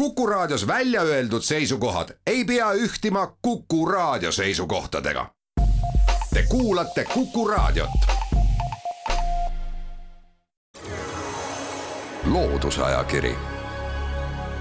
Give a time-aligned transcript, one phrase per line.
[0.00, 5.26] Kuku Raadios välja öeldud seisukohad ei pea ühtima Kuku Raadio seisukohtadega.
[6.34, 7.90] Te kuulate Kuku Raadiot.
[12.24, 13.36] loodusajakiri,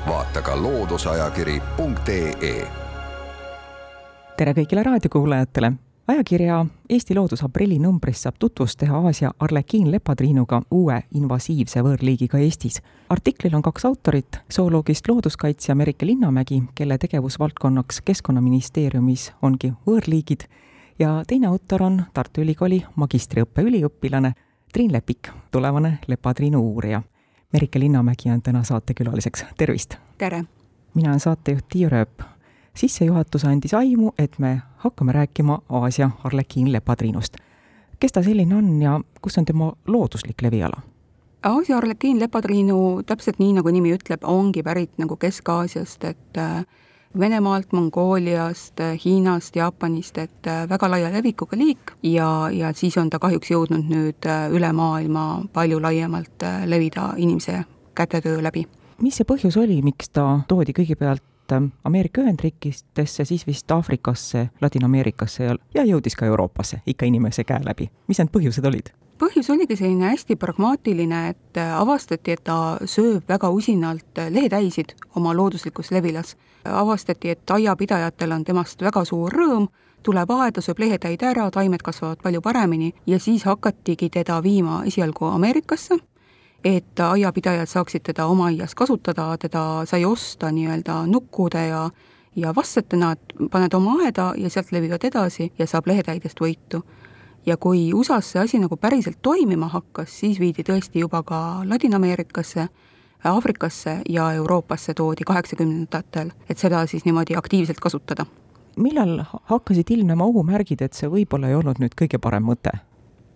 [0.08, 2.68] vaata ka looduseajakiri.ee.
[4.38, 5.72] tere kõigile raadiokuulajatele
[6.10, 12.82] ajakirja Eesti Loodus aprilli numbris saab tutvust teha Aasia arlekiin lepatriinuga uue invasiivse võõrliigiga Eestis.
[13.10, 20.48] artiklil on kaks autorit, zooloogist looduskaitsja Merike Linnamägi, kelle tegevusvaldkonnaks Keskkonnaministeeriumis ongi võõrliigid,
[21.00, 24.34] ja teine autor on Tartu Ülikooli magistriõppe üliõpilane
[24.74, 27.02] Triin Lepik, tulevane lepatriinu uurija.
[27.54, 29.96] Merike Linnamägi on täna saatekülaliseks, tervist!
[30.18, 30.44] tere!
[30.94, 32.39] mina olen saatejuht Tiia Rööp
[32.80, 37.38] sissejuhatus andis aimu, et me hakkame rääkima Aasia arlekiin lepatriinust.
[38.00, 40.82] kes ta selline on ja kus on tema looduslik leviala?
[41.44, 46.66] Aasia arlekiin lepatriinu, täpselt nii, nagu nimi ütleb, ongi pärit nagu Kesk-Aasiast, et äh,
[47.20, 53.10] Venemaalt, Mongooliast, äh, Hiinast, Jaapanist, et äh, väga laia levikuga liik ja, ja siis on
[53.10, 57.64] ta kahjuks jõudnud nüüd üle maailma palju laiemalt levida inimese
[57.96, 58.68] kätetöö läbi.
[59.02, 65.44] mis see põhjus oli, miks ta toodi kõigepealt kõigepealt Ameerika Ühendriikidesse, siis vist Aafrikasse, Ladina-Ameerikasse
[65.44, 67.90] ja, ja jõudis ka Euroopasse ikka inimese käe läbi.
[68.08, 68.92] mis need põhjused olid?
[69.20, 75.92] põhjus oligi selline hästi pragmaatiline, et avastati, et ta sööb väga usinalt lehetäisid oma looduslikus
[75.92, 76.38] levilas.
[76.64, 79.68] avastati, et aiapidajatel on temast väga suur rõõm,
[80.04, 85.26] tuleb aeda, sööb lehetäid ära, taimed kasvavad palju paremini ja siis hakatigi teda viima esialgu
[85.26, 85.98] Ameerikasse
[86.64, 91.90] et aiapidajad saaksid teda oma aias kasutada, teda sai osta nii-öelda nukkude ja
[92.36, 96.84] ja vastsetena, et paned oma aeda ja sealt levivad edasi ja saab lehetäidest võitu.
[97.46, 102.68] ja kui USA-s see asi nagu päriselt toimima hakkas, siis viidi tõesti juba ka Ladina-Ameerikasse,
[103.24, 108.26] Aafrikasse ja Euroopasse toodi kaheksakümnendatel, et seda siis niimoodi aktiivselt kasutada.
[108.78, 112.72] millal hakkasid ilmnema ohumärgid, et see võib-olla ei olnud nüüd kõige parem mõte?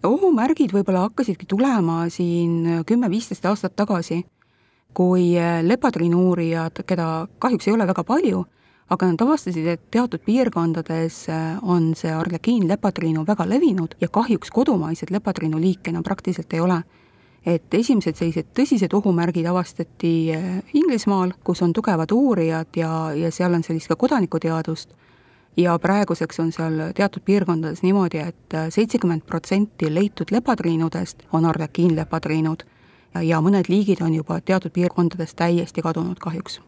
[0.08, 4.24] Ohumärgid võib-olla hakkasidki tulema siin kümme-viisteist aastat tagasi,
[4.94, 5.34] kui
[5.64, 8.44] lepatriinu uurijad, keda kahjuks ei ole väga palju,
[8.94, 11.24] aga nad avastasid, et teatud piirkondades
[11.62, 16.84] on see arlekiin lepatriinu väga levinud ja kahjuks kodumaiseid lepatriinu liike enam praktiliselt ei ole.
[17.44, 20.31] et esimesed sellised tõsised ohumärgid avastati
[20.80, 24.94] Inglismaal, kus on tugevad uurijad ja, ja seal on sellist ka kodanikuteadust
[25.58, 32.64] ja praeguseks on seal teatud piirkondades niimoodi et, et seitsekümmend protsenti leitud lepatriinudest on arlekiinlepatriinud
[33.22, 36.62] ja mõned liigid on juba teatud piirkondades täiesti kadunud kahjuks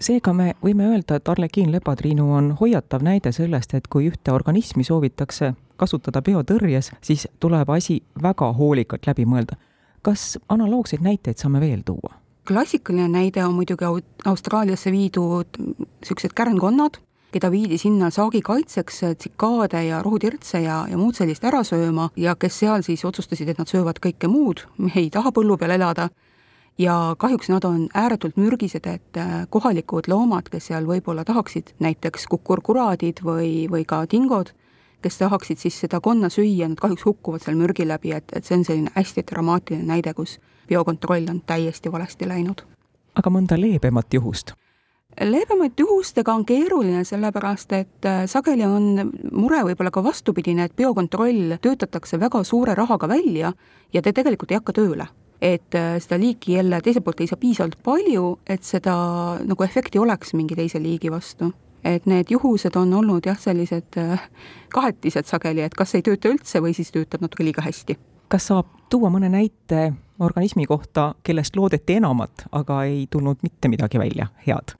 [0.00, 5.54] seega me võime öelda, et arlekiinlepatriinu on hoiatav näide sellest, et kui ühte organismi soovitakse
[5.76, 9.56] kasutada biotõrjes, siis tuleb asi väga hoolikalt läbi mõelda.
[10.02, 12.14] kas analoogseid näiteid saame veel tuua?
[12.46, 13.84] klassikaline näide on muidugi
[14.24, 17.00] Austraaliasse viidud niisugused kärnkonnad,
[17.36, 22.32] keda viidi sinna saagi kaitseks tsikaade ja rohutirtse ja, ja muud sellist ära sööma ja
[22.40, 24.64] kes seal siis otsustasid, et nad söövad kõike muud,
[25.00, 26.08] ei taha põllu peal elada,
[26.78, 32.24] ja kahjuks nad on ääretult mürgised, et äh, kohalikud loomad, kes seal võib-olla tahaksid, näiteks
[32.32, 34.54] kukurkuraadid või, või ka dingod,
[35.04, 38.56] kes tahaksid siis seda konna süüa, nad kahjuks hukkuvad seal mürgi läbi, et, et see
[38.56, 42.64] on selline hästi dramaatiline näide, kus biokontroll on täiesti valesti läinud.
[43.16, 44.56] aga mõnda leebemat juhust?
[45.20, 51.56] Leebemaid juhustega on keeruline, sellepärast et äh, sageli on mure võib-olla ka vastupidine, et biokontroll
[51.62, 53.52] töötatakse väga suure rahaga välja
[53.92, 55.08] ja ta tegelikult ei hakka tööle.
[55.40, 58.94] et äh, seda liiki jälle teiselt poolt ei saa piisavalt palju, et seda
[59.44, 61.52] nagu efekti oleks mingi teise liigi vastu.
[61.84, 64.20] et need juhused on olnud jah, sellised äh,
[64.68, 67.96] kahetised sageli, et kas ei tööta üldse või siis töötab natuke liiga hästi.
[68.28, 73.98] kas saab tuua mõne näite organismi kohta, kellest loodeti enamat, aga ei tulnud mitte midagi
[73.98, 74.76] välja head?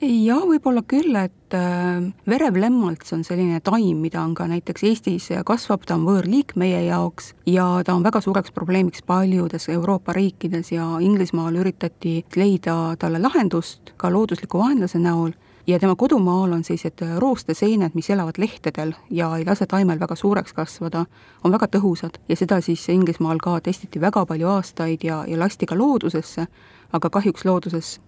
[0.00, 5.28] Jah, võib-olla küll, et äh, verev lemmalts on selline taim, mida on ka näiteks Eestis
[5.46, 10.72] kasvab, ta on võõrliik meie jaoks ja ta on väga suureks probleemiks paljudes Euroopa riikides
[10.72, 15.36] ja Inglismaal üritati leida talle lahendust ka loodusliku vaenlase näol
[15.66, 20.56] ja tema kodumaal on sellised roosteseened, mis elavad lehtedel ja ei lase taimel väga suureks
[20.56, 21.04] kasvada,
[21.44, 25.68] on väga tõhusad ja seda siis Inglismaal ka testiti väga palju aastaid ja, ja lasti
[25.68, 26.46] ka loodusesse,
[26.92, 27.98] aga kahjuks looduses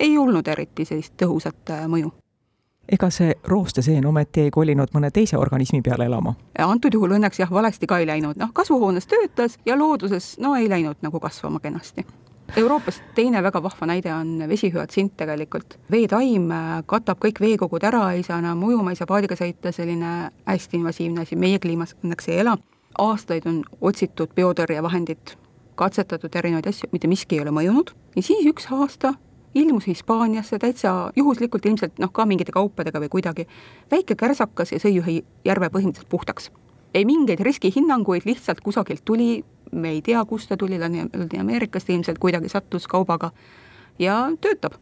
[0.00, 2.12] ei olnud eriti sellist tõhusat äh, mõju
[2.92, 6.34] ega see roosteseen ometi ei kolinud mõne teise organismi peale elama?
[6.58, 10.68] antud juhul õnneks jah, valesti ka ei läinud, noh, kasvuhoones töötas ja looduses no ei
[10.70, 12.06] läinud nagu kasvama kenasti.
[12.56, 15.78] Euroopas teine väga vahva näide on vesihüatsint tegelikult.
[15.90, 20.30] veetaim äh, katab kõik veekogud ära, ei saa enam ujuma, ei saa paadiga sõita, selline
[20.44, 22.58] hästi invasiivne asi, meie kliimas õnneks ei ela.
[22.98, 25.36] aastaid on otsitud biotõrjevahendit,
[25.74, 29.14] katsetatud erinevaid asju, mitte miski ei ole mõjunud ja siis üks aasta
[29.54, 33.46] ilmus Hispaaniasse täitsa juhuslikult ilmselt noh, ka mingite kaupadega või kuidagi,
[33.90, 36.50] väike kärsakas ja sõi ühe järve põhimõtteliselt puhtaks.
[36.94, 42.48] ei mingeid riskihinnanguid, lihtsalt kusagilt tuli, me ei tea, kust ta tuli, Ladina-Ameerikast ilmselt kuidagi
[42.48, 43.30] sattus kaubaga
[43.98, 44.76] ja töötab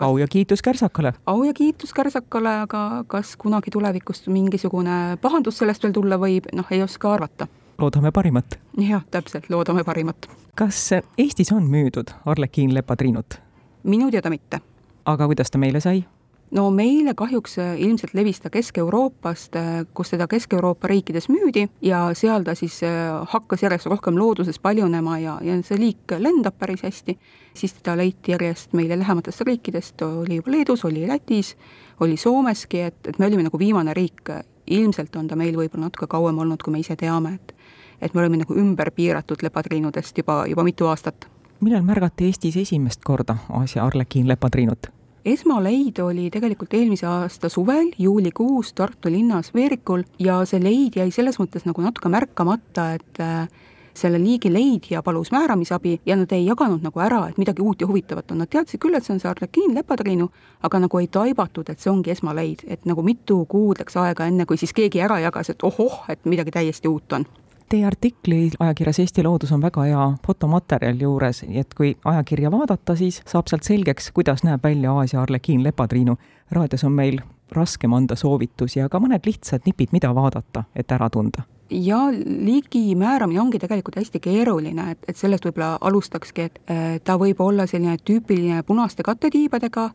[0.00, 1.12] au ja kiitus kärsakale.
[1.26, 6.66] au ja kiitus kärsakale, aga kas kunagi tulevikus mingisugune pahandus sellest veel tulla võib, noh,
[6.70, 7.46] ei oska arvata.
[7.78, 8.58] loodame parimat.
[8.78, 10.30] jah, täpselt, loodame parimat.
[10.54, 13.49] kas Eestis on müüdud Arlekiin lepatriinut?
[13.82, 14.60] Minu teada mitte.
[15.04, 16.04] aga kuidas ta meile sai?
[16.50, 22.02] no meile kahjuks äh, ilmselt levis ta Kesk-Euroopast, äh, kus teda Kesk-Euroopa riikides müüdi ja
[22.14, 22.90] seal ta siis äh,
[23.32, 27.18] hakkas järjest rohkem looduses paljunema ja, ja see liik lendab päris hästi,
[27.54, 31.56] siis teda leiti järjest meile lähematest riikidest, oli juba Leedus, oli Lätis,
[32.00, 34.34] oli Soomeski, et, et me olime nagu viimane riik,
[34.70, 37.56] ilmselt on ta meil võib-olla natuke kauem olnud, kui me ise teame, et
[38.00, 41.26] et me oleme nagu ümber piiratud lepatriinudest juba, juba mitu aastat.
[41.60, 44.90] Millal märgati Eestis esimest korda Aasia arlekiin lepatriinut?
[45.24, 51.36] esmaleid oli tegelikult eelmise aasta suvel, juulikuus Tartu linnas Veerikul ja see leid jäi selles
[51.40, 53.50] mõttes nagu natuke märkamata, et äh,
[53.94, 57.90] selle liigi leidja palus määramisabi ja nad ei jaganud nagu ära, et midagi uut ja
[57.90, 60.30] huvitavat on, nad teadsid küll, et see on see arlekiin lepatriinu,
[60.62, 64.48] aga nagu ei taibatud, et see ongi esmaleid, et nagu mitu kuud läks aega, enne
[64.48, 67.28] kui siis keegi ära jagas, et ohoh, et midagi täiesti uut on
[67.70, 73.20] Teie artikli ajakirjas Eesti Loodus on väga hea fotomaterjal juures, et kui ajakirja vaadata, siis
[73.30, 76.16] saab sealt selgeks, kuidas näeb välja Aasia arlekiin lepatriinu.
[76.50, 77.20] raadios on meil
[77.54, 83.40] raskem anda soovitusi, aga mõned lihtsad nipid, mida vaadata, et ära tunda ja liigi määramine
[83.40, 88.64] ongi tegelikult hästi keeruline, et, et sellest võib-olla alustakski, et ta võib olla selline tüüpiline
[88.66, 89.90] punaste kattetiibadega,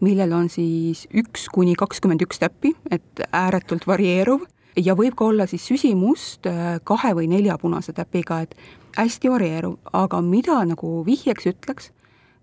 [0.00, 4.46] millel on siis üks kuni kakskümmend üks täppi, et ääretult varieeruv
[4.76, 8.54] ja võib ka olla siis süsimust äh, kahe või nelja punase täpiga, et
[8.96, 11.90] hästi varieeruv, aga mida nagu vihjeks ütleks,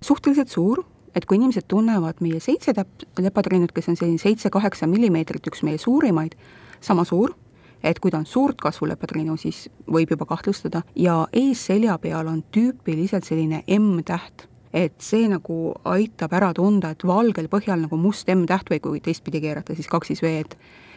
[0.03, 0.83] suhteliselt suur,
[1.15, 5.81] et kui inimesed tunnevad meie seitse täpp lepatriinut, kes on selline seitse-kaheksa millimeetrit, üks meie
[5.81, 6.35] suurimaid,
[6.81, 7.35] sama suur,
[7.83, 12.41] et kui ta on suurt kasvu lepatriinu, siis võib juba kahtlustada, ja ees-selja peal on
[12.53, 14.47] tüüpiliselt selline M-täht.
[14.74, 19.44] Et see nagu aitab ära tunda, et valgel põhjal nagu must M-täht või kui teistpidi
[19.44, 20.56] keerata, siis kaks siis V, et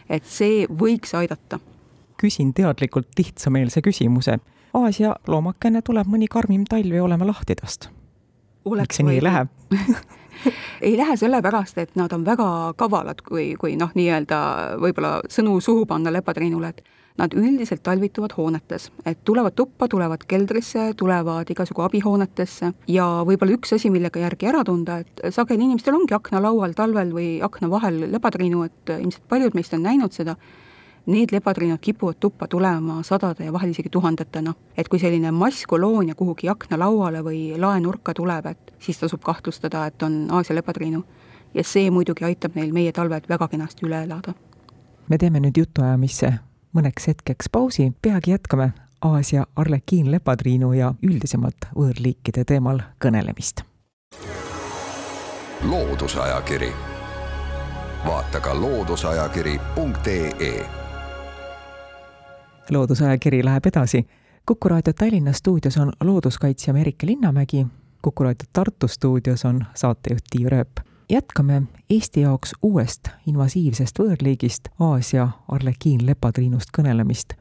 [0.08, 1.58] et see võiks aidata.
[2.20, 4.38] küsin teadlikult lihtsameelse küsimuse.
[4.74, 7.90] Aasia loomakene tuleb mõni karmim talv ja oleme lahti tast.
[8.64, 9.46] miks see nii ei lähe
[10.80, 14.38] ei lähe sellepärast, et nad on väga kavalad, kui, kui noh, nii-öelda
[14.82, 16.84] võib-olla sõnu suhu panna lepatriinule, et
[17.16, 22.72] nad üldiselt talvituvad hoonetes, et tulevad tuppa, tulevad keldrisse, tulevad igasugu abihoonetesse.
[22.92, 27.30] Ja võib-olla üks asi, millega järgi ära tunda, et sageli inimestel ongi aknalaual talvel või
[27.44, 30.36] akna vahel lepatriinu, et ilmselt paljud meist on näinud seda,
[31.06, 34.54] need lepatriinud kipuvad tuppa tulema sadade ja vahel isegi tuhandetena.
[34.76, 40.26] et kui selline masskoloonia kuhugi aknalauale või laenurka tuleb, et siis tasub kahtlustada, et on
[40.30, 41.04] Aasia lepatriinu.
[41.54, 44.34] ja see muidugi aitab neil meie talved väga kenasti üle elada.
[45.08, 46.32] me teeme nüüd jutuajamisse
[46.76, 48.70] mõneks hetkeks pausi, peagi jätkame
[49.04, 53.60] Aasia arlekiin lepatriinu ja üldisemalt võõrliikide teemal kõnelemist.
[55.62, 56.72] loodusajakiri,
[58.06, 60.85] vaata ka looduseajakiri.ee.
[62.70, 64.06] loodusajakiri läheb edasi.
[64.46, 67.66] kuku raadio Tallinna stuudios on looduskaitsja Merike Linnamägi,
[68.02, 75.28] Kuku raadio Tartu stuudios on saatejuht Tiiv Rööp jätkame Eesti jaoks uuest invasiivsest võõrliigist Aasia
[75.48, 77.32] arlekiin lepatriinust kõnelemist.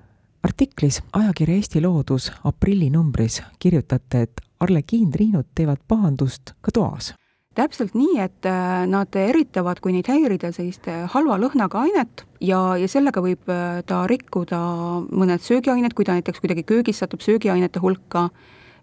[0.44, 7.14] artiklis ajakirja Eesti Loodus aprillinumbris kirjutate, et arlekiintriinud teevad pahandust ka toas
[7.56, 12.60] täpselt nii, et äh, nad eritavad, kui neid häirida, sellist äh, halva lõhnaga ainet ja,
[12.80, 14.60] ja sellega võib äh, ta rikkuda
[15.08, 18.28] mõned söögiained, kui ta näiteks kuidagi köögis satub söögiainete hulka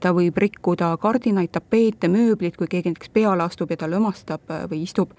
[0.02, 4.83] ta võib rikkuda kardinaid, tapeete, mööblit, kui keegi näiteks peale astub ja ta lömastab või
[4.83, 5.12] istub,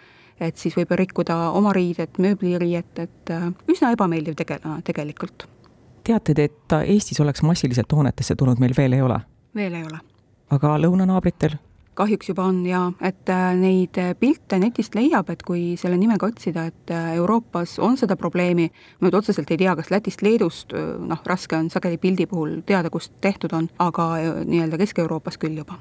[0.44, 3.32] et siis võib rikkuda oma riidet, mööbliriiet, et
[3.72, 5.48] üsna ebameeldiv tegelane tegelikult.
[6.04, 9.22] teateid, et ta Eestis oleks massiliselt hoonetesse tulnud, meil veel ei ole?
[9.56, 10.02] veel ei ole.
[10.52, 11.56] aga lõunanaabritel?
[11.94, 16.28] Kahjuks juba on ja et äh, neid äh, pilte netist leiab, et kui selle nimega
[16.30, 18.70] otsida, et äh, Euroopas on seda probleemi,
[19.00, 22.90] ma nüüd otseselt ei tea, kas Lätist, Leedust, noh, raske on sageli pildi puhul teada,
[22.94, 24.10] kust tehtud on, aga
[24.46, 25.80] nii-öelda Kesk-Euroopas küll juba.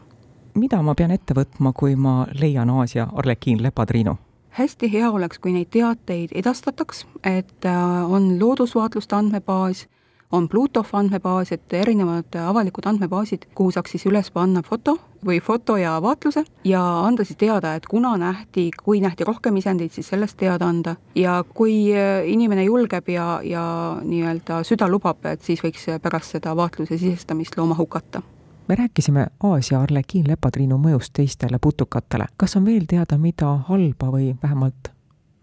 [0.55, 4.17] mida ma pean ette võtma, kui ma leian Aasia arlekiin lepatriinu?
[4.59, 7.65] hästi hea oleks, kui neid teateid edastataks, et
[8.09, 9.87] on loodusvaatluste andmebaas
[10.33, 15.77] on Bluetooth andmebaas, et erinevad avalikud andmebaasid, kuhu saaks siis üles panna foto või foto
[15.77, 20.37] ja vaatluse ja anda siis teada, et kuna nähti, kui nähti rohkem isendeid, siis sellest
[20.37, 20.97] teada anda.
[21.15, 23.65] ja kui äh, inimene julgeb ja, ja
[24.03, 28.23] nii-öelda süda lubab, et siis võiks pärast seda vaatluse sisestamist looma hukata
[28.69, 32.27] me rääkisime Aasia arlekiin lepatriinu mõjust teistele putukatele.
[32.37, 34.93] kas on veel teada, mida halba või vähemalt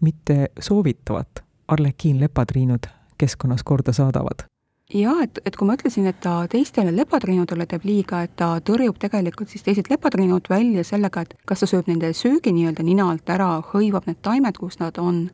[0.00, 2.86] mitte soovitavat arlekiin lepatriinud
[3.18, 4.50] keskkonnas korda saadavad?
[4.94, 8.98] Jaa, et, et kui ma ütlesin, et ta teistele lepatriinudele teeb liiga, et ta tõrjub
[9.00, 13.30] tegelikult siis teised lepatriinud välja sellega, et kas ta sööb nende söögi nii-öelda nina alt
[13.30, 15.28] ära, hõivab need taimed, kus nad on,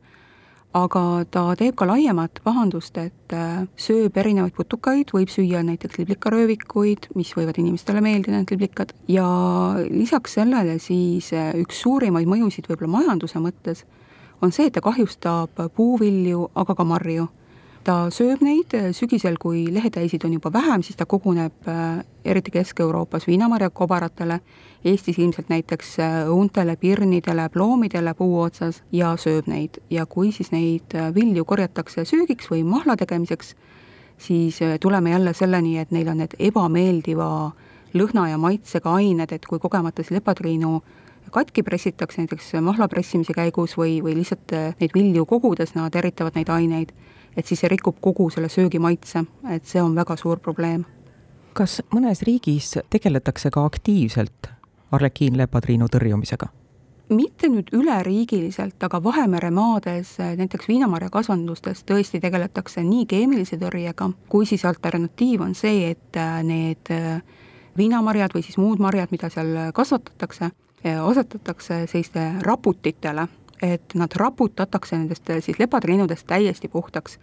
[0.77, 7.09] aga ta teeb ka laiemat pahandust, et äh, sööb erinevaid putukaid, võib süüa näiteks liblikaröövikuid,
[7.17, 9.27] mis võivad inimestele meeldida, need liblikad, ja
[9.89, 13.87] lisaks sellele siis äh, üks suurimaid mõjusid võib-olla majanduse mõttes
[14.41, 17.25] on see, et ta kahjustab puuvilju, aga ka marju
[17.87, 23.27] ta sööb neid sügisel, kui lehetäisid on juba vähem, siis ta koguneb äh, eriti Kesk-Euroopas
[23.29, 24.41] viinamarjakobaratele,
[24.87, 29.79] Eestis ilmselt näiteks äh, õuntele, pirnidele, ploomidele puu otsas ja sööb neid.
[29.89, 33.55] ja kui siis neid äh, vilju korjatakse söögiks või mahla tegemiseks,
[34.17, 37.29] siis tuleme jälle selleni, et neil on need ebameeldiva
[37.93, 40.81] lõhna ja maitsega ained, et kui kogemata siis lepatriinu
[41.31, 46.49] katki pressitakse näiteks mahla pressimise käigus või, või lihtsalt neid vilju kogudes nad eritavad neid
[46.49, 46.91] aineid
[47.37, 50.85] et siis see rikub kogu selle söögi maitse, et see on väga suur probleem.
[51.53, 54.49] kas mõnes riigis tegeletakse ka aktiivselt
[54.91, 56.49] arlekiinlepatriinu tõrjumisega?
[57.09, 64.65] mitte nüüd üleriigiliselt, aga Vahemere maades, näiteks viinamarjakasvandustes tõesti tegeletakse nii keemilise tõrjega, kui siis
[64.67, 66.91] alternatiiv on see, et need
[67.77, 70.51] viinamarjad või siis muud marjad, mida seal kasvatatakse,
[70.83, 73.27] asetatakse selliste raputitele
[73.61, 77.19] et nad raputatakse nendest eh, siis lepatriinudest täiesti puhtaks.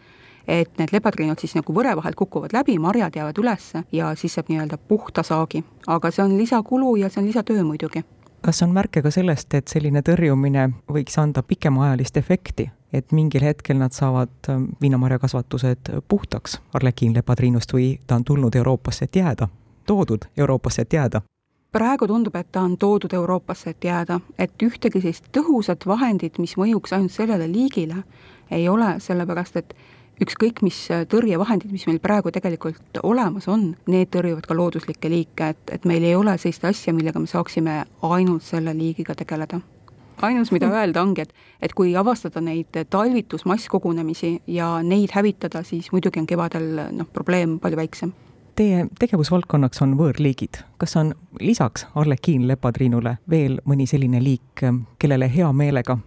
[0.48, 4.50] et need lepatriinud siis nagu võre vahelt kukuvad läbi, marjad jäävad ülesse ja siis saab
[4.52, 5.64] nii-öelda puhta saagi.
[5.86, 8.04] aga see on lisakulu ja see on lisatöö muidugi.
[8.40, 13.78] kas on märke ka sellest, et selline tõrjumine võiks anda pikemaajalist efekti, et mingil hetkel
[13.78, 19.48] nad saavad eh, viinamarjakasvatused puhtaks arlekiinlepatriinust või ta on tulnud Euroopasse, et jääda,
[19.86, 21.22] toodud Euroopasse, et jääda?
[21.74, 26.54] Praegu tundub, et ta on toodud Euroopasse, et jääda, et ühtegi sellist tõhusat vahendit, mis
[26.60, 28.04] mõjuks ainult sellele liigile,
[28.54, 29.74] ei ole, sellepärast et
[30.22, 30.78] ükskõik mis
[31.10, 36.06] tõrjevahendid, mis meil praegu tegelikult olemas on, need tõrjuvad ka looduslikke liike, et, et meil
[36.06, 39.60] ei ole sellist asja, millega me saaksime ainult selle liigiga tegeleda.
[40.22, 40.72] ainus, mida mm.
[40.72, 46.70] öelda, ongi, et, et kui avastada neid talvitusmasskogunemisi ja neid hävitada, siis muidugi on kevadel
[46.94, 48.14] noh, probleem palju väiksem
[48.54, 50.60] Teie tegevusvaldkonnaks on võõrliigid.
[50.78, 54.62] kas on lisaks arlekiinlepatriinule veel mõni selline liik,
[54.98, 55.98] kellele hea meelega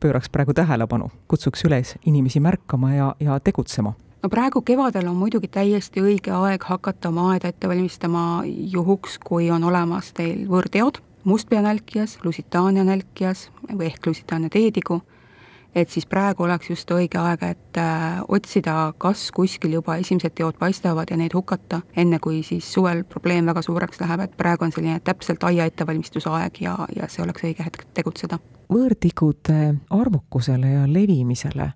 [0.00, 3.94] pööraks praegu tähelepanu, kutsuks üles inimesi märkama ja, ja tegutsema?
[4.22, 9.50] no praegu kevadel on muidugi täiesti õige aeg hakata oma aeda ette valmistama juhuks, kui
[9.50, 15.00] on olemas teil võõrteod, mustpeanälkijas, lusitaania nälkijas või ehk lusitaania teedigu
[15.74, 20.58] et siis praegu oleks just õige aeg, et äh, otsida, kas kuskil juba esimesed teod
[20.58, 24.74] paistavad ja neid hukata, enne kui siis suvel probleem väga suureks läheb, et praegu on
[24.74, 28.38] selline täpselt aia ettevalmistuse aeg ja, ja see oleks õige hetk tegutseda.
[28.72, 31.72] võõrtigude arvukusele ja levimisele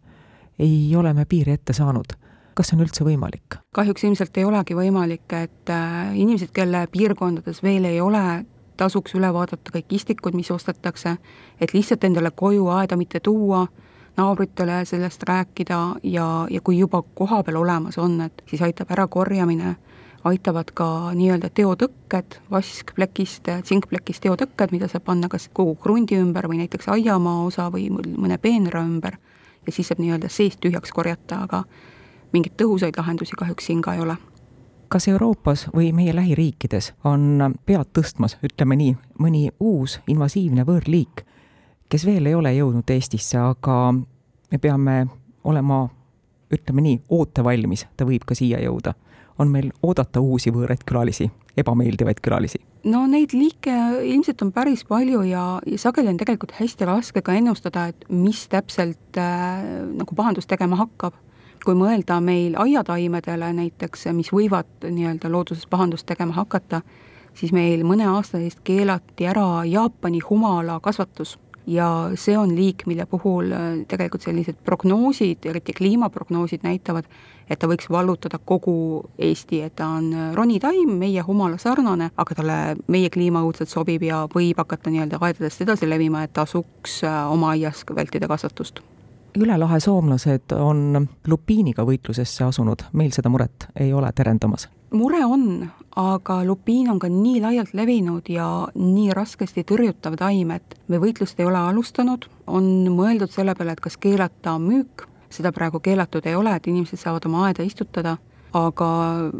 [0.58, 2.16] ei ole me piiri ette saanud
[2.58, 3.58] kas see on üldse võimalik?
[3.74, 8.44] kahjuks ilmselt ei olegi võimalik, et äh, inimesed, kelle piirkondades veel ei ole
[8.78, 11.16] tasuks üle vaadata kõik istikud, mis ostetakse,
[11.60, 13.66] et lihtsalt endale koju aeda mitte tuua,
[14.18, 19.76] naabritele sellest rääkida ja, ja kui juba kohapeal olemas on, et siis aitab ärakorjamine,
[20.28, 26.62] aitavad ka nii-öelda teotõkked, vaskplekist, tsinkplekist teotõkked, mida saab panna kas kogu krundi ümber või
[26.64, 29.18] näiteks aiamaa osa või mõne peenra ümber
[29.66, 31.62] ja siis saab nii-öelda seest tühjaks korjata, aga
[32.32, 34.18] mingeid tõhusaid lahendusi kahjuks siin ka ei ole.
[34.88, 41.26] Kas Euroopas või meie lähiriikides on pead tõstmas, ütleme nii, mõni uus invasiivne võõrliik,
[41.88, 45.06] kes veel ei ole jõudnud Eestisse, aga me peame
[45.44, 45.86] olema,
[46.52, 48.94] ütleme nii, ootevalmis, ta võib ka siia jõuda.
[49.38, 52.58] on meil oodata uusi võõraid külalisi, ebameeldivaid külalisi?
[52.84, 57.32] no neid liike ilmselt on päris palju ja, ja sageli on tegelikult hästi raske ka
[57.32, 59.62] ennustada, et mis täpselt äh,
[59.94, 61.14] nagu pahandust tegema hakkab
[61.64, 66.80] kui mõelda meil aiataimedele näiteks, mis võivad nii-öelda looduses pahandust tegema hakata,
[67.34, 71.36] siis meil mõne aasta eest keelati ära Jaapani humala kasvatus
[71.68, 77.08] ja see on liik, mille puhul äh, tegelikult sellised prognoosid, eriti kliimaprognoosid näitavad,
[77.50, 82.38] et ta võiks vallutada kogu Eesti, et ta on äh, ronitaim, meie humala sarnane, aga
[82.38, 82.58] talle
[82.88, 87.52] meie kliima õudselt sobib ja võib hakata nii-öelda aedadest edasi levima, et tasuks äh, oma
[87.56, 88.82] aias vältida kasvatust
[89.38, 94.66] üle lahe soomlased on lupiiniga võitlusesse asunud, meil seda muret ei ole terendamas?
[94.90, 100.78] Mure on, aga lupiin on ka nii laialt levinud ja nii raskesti tõrjutav taim, et
[100.88, 105.80] me võitlust ei ole alustanud, on mõeldud selle peale, et kas keelata müük, seda praegu
[105.84, 108.16] keelatud ei ole, et inimesed saavad oma aeda istutada,
[108.56, 108.88] aga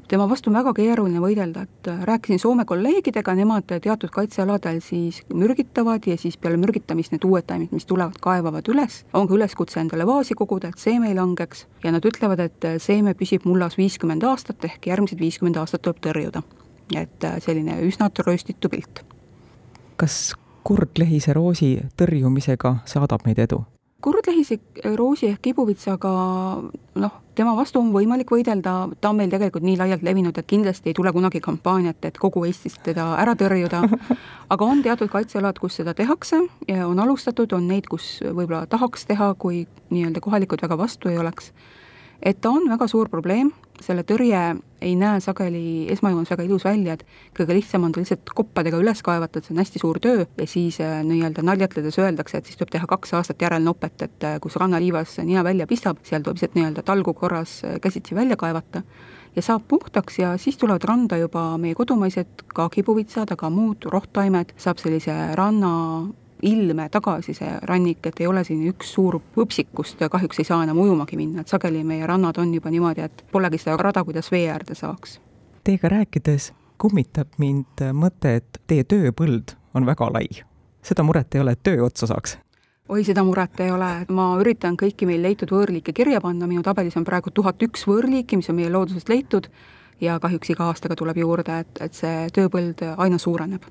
[0.09, 6.07] tema vastu on väga keeruline võidelda, et rääkisin Soome kolleegidega, nemad teatud kaitsealadel siis mürgitavad
[6.07, 10.07] ja siis peale mürgitamist need uued taimed, mis tulevad, kaevavad üles, on ka üleskutse endale
[10.07, 14.65] vaasi koguda, et seeme ei langeks, ja nad ütlevad, et seeme püsib mullas viiskümmend aastat,
[14.69, 16.43] ehk järgmised viiskümmend aastat tuleb tõrjuda.
[16.97, 19.05] et selline üsna trööstitu pilt.
[19.97, 20.35] kas
[20.65, 23.65] kurdlehise roosi tõrjumisega saadab meid edu?
[24.03, 24.61] Kurdlehise
[24.95, 26.11] roosi ehk kibuvitsaga
[27.03, 30.93] noh, tema vastu on võimalik võidelda, ta on meil tegelikult nii laialt levinud, et kindlasti
[30.93, 33.83] ei tule kunagi kampaaniat, et kogu Eestist teda ära tõrjuda,
[34.55, 39.09] aga on teatud kaitsealad, kus seda tehakse ja on alustatud, on neid, kus võib-olla tahaks
[39.11, 41.51] teha, kui nii-öelda kohalikud väga vastu ei oleks
[42.23, 44.39] et ta on väga suur probleem, selle tõrje
[44.83, 47.05] ei näe sageli esmajoones väga ilus välja, et
[47.37, 50.47] kõige lihtsam on ta lihtsalt koppadega üles kaevata, et see on hästi suur töö ja
[50.51, 54.59] siis äh, nii-öelda naljatledes öeldakse, et siis tuleb teha kaks aastat järelnopet, et äh, kus
[54.61, 58.83] rannaliivas nina välja pistab, seal tuleb lihtsalt nii-öelda talgu korras äh, käsitsi välja kaevata
[59.37, 64.55] ja saab puhtaks ja siis tulevad randa juba meie kodumaised ka kibuvitsad, aga muud rohttaimed,
[64.59, 65.73] saab sellise ranna
[66.43, 70.63] ilme tagasi, see rannik, et ei ole siin üks suur võpsik, kust kahjuks ei saa
[70.65, 74.31] enam ujumagi minna, et sageli meie rannad on juba niimoodi, et polegi seda rada, kuidas
[74.33, 75.19] vee äärde saaks.
[75.65, 80.29] Teiega rääkides kummitab mind mõte, et teie tööpõld on väga lai.
[80.83, 82.39] seda muret ei ole, et töö otsa saaks?
[82.89, 86.97] oi, seda muret ei ole, ma üritan kõiki meil leitud võõrliike kirja panna, minu tabelis
[86.97, 89.51] on praegu tuhat üks võõrliiki, mis on meie loodusest leitud,
[90.01, 93.67] ja kahjuks iga aastaga tuleb juurde, et, et see tööpõld aina suureneb.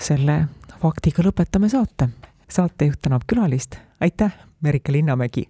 [0.00, 0.44] Selle
[0.82, 2.08] faktiga lõpetame saate.
[2.48, 5.48] saatejuht tänab külalist, aitäh, Merike Linnamägi!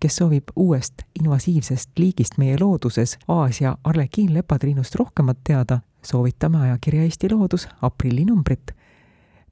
[0.00, 7.68] kes soovib uuest invasiivsest liigist meie looduses, Aasia arlekiinlepatriinust rohkemat teada, soovitame ajakirja Eesti Loodus
[7.82, 8.70] aprillinumbrit,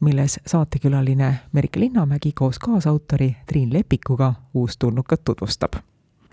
[0.00, 5.72] milles saatekülaline Merike Linnamägi koos kaasautori Triin Lepikuga uustulnukat tutvustab.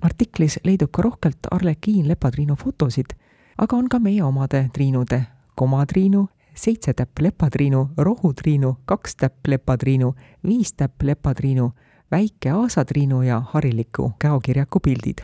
[0.01, 3.17] artiklis leidub ka rohkelt arlekiinlepatriinu fotosid,
[3.57, 5.23] aga on ka meie omade triinude,
[5.55, 10.15] komatriinu seitse täpp lepatriinu, rohutriinu, kaks täpp lepatriinu,
[10.47, 11.71] viis täpp lepatriinu,
[12.11, 15.17] väike aasatriinu ja hariliku käokirjaku pildid.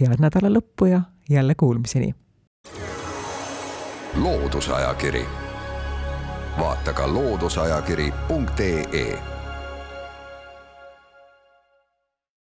[0.00, 2.14] head nädala lõppu ja jälle kuulmiseni!
[4.16, 5.26] loodusajakiri,
[6.58, 9.31] vaata ka looduseajakiri.ee